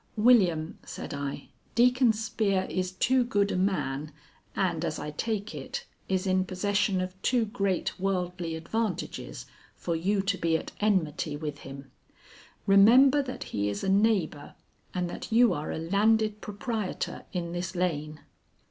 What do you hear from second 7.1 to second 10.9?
too great worldly advantages for you to be at